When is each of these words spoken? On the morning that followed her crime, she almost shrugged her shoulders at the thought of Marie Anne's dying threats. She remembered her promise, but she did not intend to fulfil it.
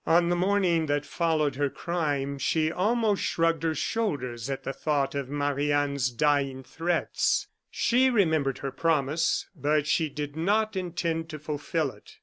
On 0.07 0.29
the 0.29 0.35
morning 0.35 0.87
that 0.87 1.05
followed 1.05 1.57
her 1.57 1.69
crime, 1.69 2.39
she 2.39 2.71
almost 2.71 3.21
shrugged 3.21 3.61
her 3.61 3.75
shoulders 3.75 4.49
at 4.49 4.63
the 4.63 4.73
thought 4.73 5.13
of 5.13 5.29
Marie 5.29 5.71
Anne's 5.71 6.09
dying 6.09 6.63
threats. 6.63 7.45
She 7.69 8.09
remembered 8.09 8.57
her 8.57 8.71
promise, 8.71 9.47
but 9.55 9.85
she 9.85 10.09
did 10.09 10.35
not 10.35 10.75
intend 10.75 11.29
to 11.29 11.37
fulfil 11.37 11.91
it. 11.91 12.13